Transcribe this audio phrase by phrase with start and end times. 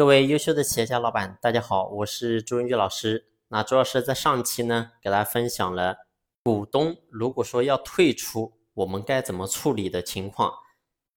[0.00, 3.26] 各位优秀的企业家老板，大家好，我是朱文玉老师。
[3.48, 5.94] 那朱老师在上期呢，给大家分享了
[6.42, 10.54] 股东如果说要退出，我们该怎么处理的情况。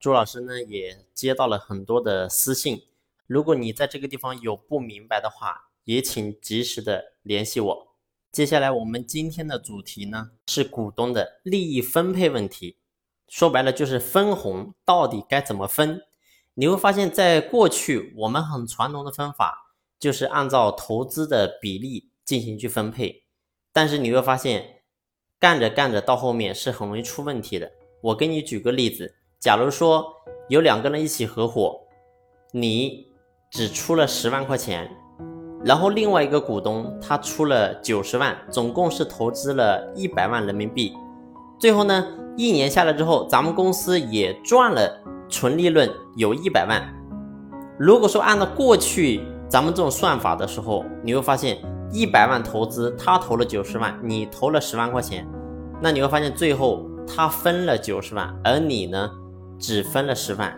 [0.02, 2.82] 朱老师呢也接到了很多的私信，
[3.26, 7.96] 如果你在这个地方有不明白的话，也请及时的联系我。
[8.34, 12.76] 接下来我们今天的主题呢是股东的利益分配问题，
[13.30, 16.02] 说白了就是分红到底该怎么分。
[16.56, 23.24] 你会发现在过去我们很传统的分法就是按照投资的比例进行去分配，
[23.72, 24.84] 但是你会发现
[25.40, 27.72] 干着干着到后面是很容易出问题的。
[28.02, 30.06] 我给你举个例子，假如说
[30.48, 31.80] 有两个人一起合伙，
[32.52, 33.08] 你
[33.50, 34.96] 只出了十万块钱，
[35.66, 40.94] 然后另外一个股东他出了九十万，总共是投资了一百万人民币。
[41.60, 42.08] 最后呢，
[42.38, 45.00] 一年下来之后，咱们公司也赚了。
[45.34, 46.80] 纯利润有一百万，
[47.80, 51.58] 如果说按照过去咱们这种算法的时候，你会发现
[51.92, 55.28] 一百万投资，他投了九十万，你投了十万块钱，
[55.82, 59.10] 那你会发现最后他分了九十万，而你呢
[59.58, 60.56] 只分了十万。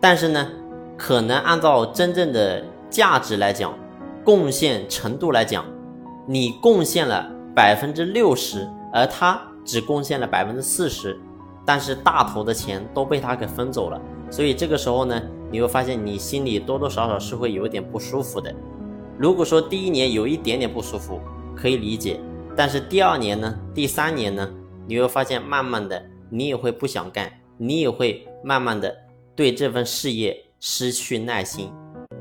[0.00, 0.48] 但是呢，
[0.96, 3.74] 可能按照真正的价值来讲，
[4.22, 5.64] 贡献程度来讲，
[6.24, 11.18] 你贡献了百分之六十，而他只贡献了百分之四十。
[11.64, 18.54] 但是大头的钱都被他给分走了，所以这个时候呢，你会发现你心里多多少少是会有点不舒服的。
[19.18, 21.20] 如果说第一年有一点点不舒服，
[21.56, 22.20] 可以理解，
[22.56, 24.48] 但是第二年呢，第三年呢，
[24.86, 28.94] 你会发现慢慢的你也会不想干，你也会慢慢的
[29.36, 31.72] 对这份事业失去耐心。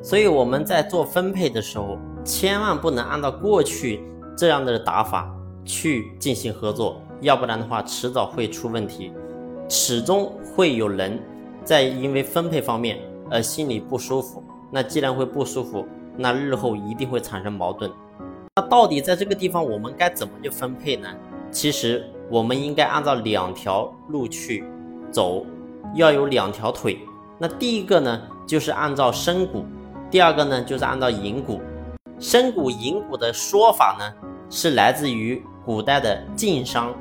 [0.01, 4.03] 所以我们在做分配的时候，千万不能按照过去
[4.37, 5.33] 这样的打法
[5.65, 9.11] 去进行合作，要不然的话迟早会出问题。
[9.69, 11.19] 始终会有人
[11.63, 14.43] 在因为分配方面而心里不舒服。
[14.71, 15.85] 那既然会不舒服，
[16.17, 17.91] 那日后一定会产生矛盾。
[18.55, 21.07] 那到底在这个地方我们该怎么去分配呢？
[21.51, 24.63] 其实我们应该按照两条路去
[25.11, 25.45] 走，
[25.95, 26.99] 要有两条腿。
[27.37, 29.63] 那第一个呢，就是按照生股；
[30.09, 31.61] 第二个呢，就是按照银股。
[32.19, 34.11] 生股、银股的说法呢，
[34.49, 36.93] 是来自于古代的晋商。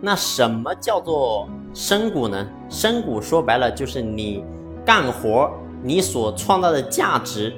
[0.00, 1.48] 那什么叫做？
[1.74, 2.48] 深股呢？
[2.68, 4.44] 深股说白了就是你
[4.84, 5.50] 干活
[5.82, 7.52] 你所创造的价值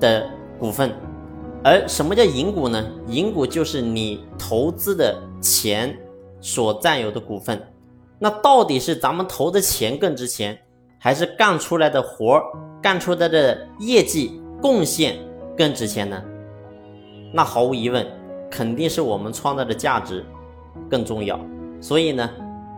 [0.00, 0.92] 的股份，
[1.62, 2.84] 而什么叫银股呢？
[3.08, 5.96] 银股就是你投资的钱
[6.40, 7.60] 所占有的股份。
[8.18, 10.58] 那到底是咱们投的钱更值钱，
[10.98, 12.40] 还是干出来的活
[12.80, 15.18] 干出来的业绩贡献
[15.56, 16.22] 更值钱呢？
[17.32, 18.06] 那毫无疑问，
[18.50, 20.24] 肯定是我们创造的价值
[20.88, 21.38] 更重要。
[21.80, 22.30] 所以呢？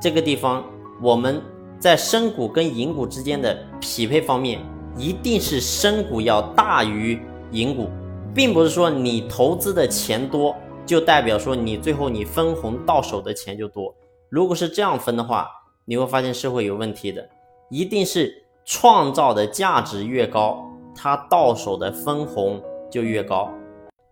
[0.05, 0.63] 这个地方，
[1.01, 1.41] 我们
[1.79, 4.61] 在深股跟银股之间的匹配方面，
[4.99, 7.19] 一定是深股要大于
[7.53, 7.89] 银股，
[8.35, 10.55] 并不是说你投资的钱多，
[10.85, 13.95] 就代表说你最后你分红到手的钱就多。
[14.29, 15.49] 如果是这样分的话，
[15.87, 17.27] 你会发现是会有问题的。
[17.71, 18.31] 一定是
[18.67, 20.63] 创造的价值越高，
[20.95, 22.61] 它到手的分红
[22.91, 23.51] 就越高。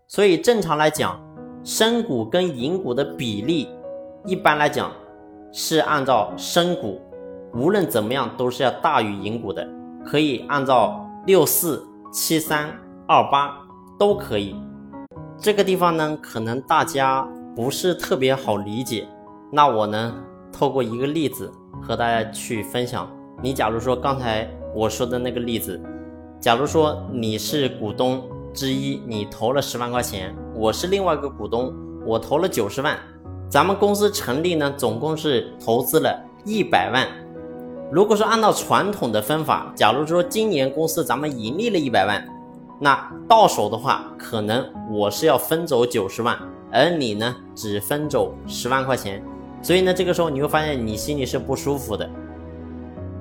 [0.07, 1.23] 所以正常来讲，
[1.63, 3.69] 深股跟银股的比例，
[4.25, 4.91] 一般来讲。
[5.55, 6.99] 是按照深股，
[7.53, 9.65] 无论怎么样都是要大于银股的，
[10.03, 12.71] 可以按照六四七三
[13.07, 13.55] 二八
[13.99, 14.55] 都可以。
[15.37, 17.21] 这个地方呢，可能大家
[17.55, 19.07] 不是特别好理解，
[19.51, 20.15] 那我呢，
[20.51, 23.07] 透过一个例子和大家去分享。
[23.39, 25.79] 你假如说刚才我说的那个例子，
[26.39, 28.23] 假如说你是股东
[28.55, 31.71] 之一，你投了十万块钱，我是另外一个股东，
[32.07, 32.97] 我投了九十万。
[33.53, 37.07] 咱们公司成立呢，总共是投资了一百万。
[37.91, 42.27] 如果说按照传统的分法，假如说今年公司咱们盈利了一百万，
[42.79, 46.35] 那到手的话，可能我是要分走九十万，
[46.71, 49.23] 而你呢只分走十万块钱。
[49.61, 52.09] 所以呢，这个时候你会发现你心里是不舒服的。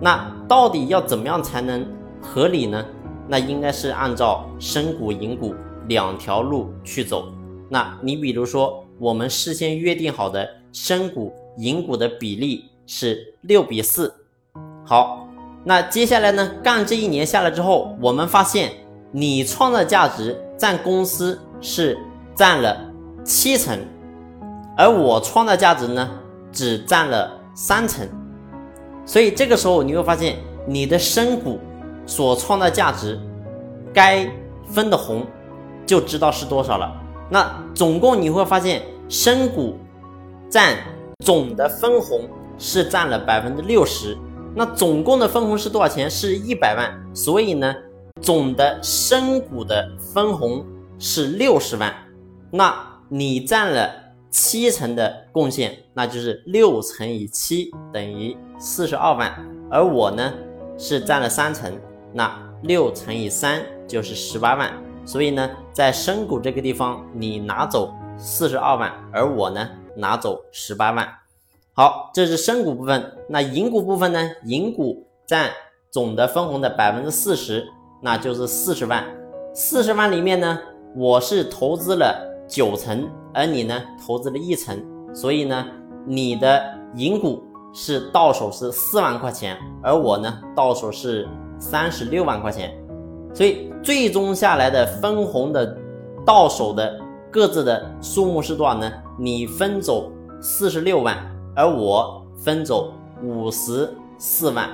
[0.01, 1.87] 那到底要怎么样才能
[2.23, 2.83] 合理呢？
[3.29, 5.55] 那应该是按照深股、银股
[5.89, 7.29] 两条路去走。
[7.69, 8.82] 那你比如说。
[9.03, 14.15] 我们事先约定好的深股银股的比例是六比四。
[14.87, 15.27] 好，
[15.65, 16.53] 那接下来呢？
[16.63, 18.71] 干这一年下来之后，我们发现
[19.11, 21.99] 你创造价值占公司是
[22.37, 22.79] 占了
[23.25, 23.77] 七成，
[24.77, 26.09] 而我创造价值呢
[26.53, 28.09] 只占了三成。
[29.05, 31.59] 所以这个时候你会发现，你的深股
[32.07, 33.21] 所创造价值
[33.93, 34.31] 该
[34.65, 35.27] 分的红
[35.85, 37.03] 就知道是多少了。
[37.29, 38.81] 那总共你会发现。
[39.13, 39.77] 深股
[40.49, 40.75] 占
[41.19, 42.27] 总的分红
[42.57, 44.17] 是占了百分之六十，
[44.57, 46.11] 那总共的分红是多少钱？
[46.11, 46.91] 是一百万。
[47.15, 47.75] 所以呢，
[48.23, 50.65] 总的深股的分红
[50.99, 51.95] 是六十万，
[52.51, 52.75] 那
[53.11, 53.95] 你占了
[54.31, 59.31] 七成的贡献，那就是六乘以七等于四十二万，
[59.71, 60.33] 而我呢
[60.79, 61.71] 是占了三成，
[62.15, 64.73] 那六乘以三就是十八万。
[65.05, 71.09] 所以呢，在深股这个地方，你拿走四十二万，而我呢拿走十八万。
[71.75, 73.19] 好，这是深股部分。
[73.29, 74.31] 那银股部分呢？
[74.45, 75.51] 银股占
[75.91, 77.67] 总的分红的百分之四十，
[78.01, 79.05] 那就是四十万。
[79.53, 80.57] 四十万里面呢，
[80.95, 82.15] 我是投资了
[82.47, 84.81] 九成，而你呢投资了一成，
[85.13, 85.67] 所以呢，
[86.07, 86.63] 你的
[86.95, 87.43] 银股
[87.75, 91.29] 是到手是四万块钱，而我呢到手是
[91.59, 92.73] 三十六万块钱。
[93.35, 95.77] 所以最终下来的分红的
[96.25, 97.01] 到手的
[97.33, 98.93] 各自的数目是多少呢？
[99.19, 100.13] 你分走
[100.43, 101.17] 四十六万，
[101.57, 102.93] 而我分走
[103.23, 104.69] 五十四万。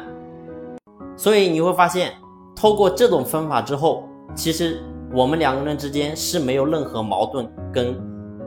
[1.16, 2.12] 所以你会发现，
[2.56, 4.02] 透过这种分法之后，
[4.34, 4.82] 其实
[5.12, 7.96] 我们两个人之间是没有任何矛盾跟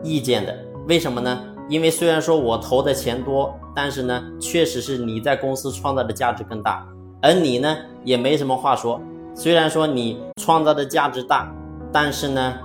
[0.04, 0.54] 意见的。
[0.90, 1.42] 为什么呢？
[1.70, 6.86] 因为虽然说我投的钱多，但是呢，确实是你在公司创造的价值更大，
[7.22, 9.00] 而你呢，也没什么话说。
[9.34, 11.50] 虽然说你创造的价值大，
[11.94, 12.58] 但是呢，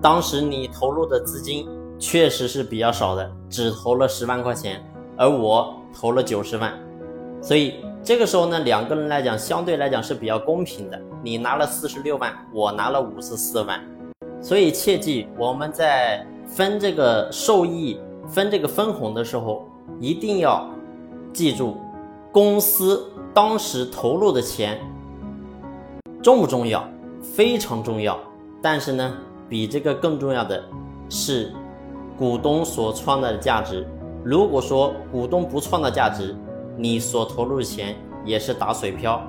[0.00, 1.68] 当时你投入的资金
[1.98, 4.80] 确实是比较少的，只投了十万块钱，
[5.16, 6.72] 而我投了九十万，
[7.42, 7.74] 所以
[8.04, 11.00] 这个时候呢，两个人来讲相对来讲是比较公平的。
[11.20, 13.80] 你拿了四十六万，我拿了五十四万，
[14.40, 19.66] 所以切记我们在分这个受益、分这个分红的时候，
[19.98, 20.70] 一定要
[21.32, 21.76] 记住
[22.30, 23.04] 公司
[23.34, 24.78] 当时投入的钱。
[26.22, 26.88] 重不重要？
[27.20, 28.16] 非常重要。
[28.62, 29.16] 但是呢，
[29.48, 30.62] 比这个更重要的
[31.08, 31.52] 是
[32.16, 33.86] 股东所创造的价值。
[34.24, 36.36] 如果说股东不创造价值，
[36.76, 39.22] 你所投入的钱也是打水漂。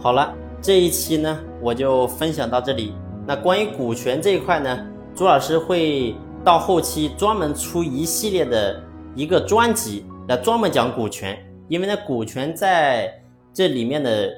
[0.00, 2.92] 好了，这一期呢，我就分享到这里。
[3.26, 6.14] 那关于股权这一块呢，朱老师会
[6.44, 8.82] 到后期专门出一系列的
[9.14, 11.38] 一个专辑来专门讲股权，
[11.68, 13.12] 因为呢，股权在
[13.52, 14.30] 这里面的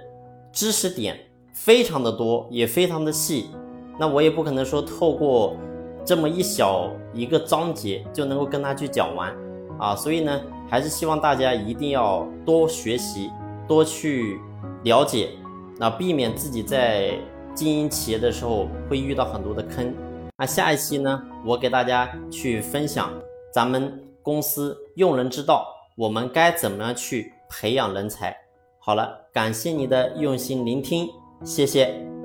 [0.52, 1.18] 知识点。
[1.52, 3.46] 非常的多，也非常的细，
[3.98, 5.56] 那我也不可能说透过
[6.04, 9.34] 这么一小一个章节就能够跟他去讲完
[9.78, 13.30] 啊，所以呢，还是希望大家一定要多学习，
[13.66, 14.38] 多去
[14.84, 15.30] 了解，
[15.78, 17.18] 那避免自己在
[17.54, 19.94] 经营企业的时候会遇到很多的坑。
[20.38, 23.10] 那下一期呢，我给大家去分享
[23.52, 25.66] 咱们公司用人之道，
[25.96, 28.36] 我们该怎么样去培养人才。
[28.78, 31.08] 好了，感谢你的用心聆听。
[31.42, 32.15] 谢谢。